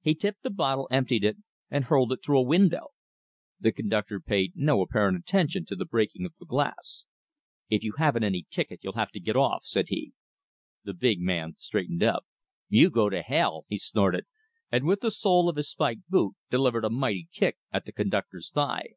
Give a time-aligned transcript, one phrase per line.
[0.00, 1.38] He tipped the bottle, emptied it,
[1.72, 2.90] and hurled it through a window.
[3.58, 7.04] The conductor paid no apparent attention to the breaking of the glass.
[7.68, 10.12] "If you haven't any ticket, you'll have to get off," said he.
[10.84, 12.24] The big man straightened up.
[12.68, 14.26] "You go to hell!" he snorted,
[14.70, 18.50] and with the sole of his spiked boot delivered a mighty kick at the conductor's
[18.50, 18.90] thigh.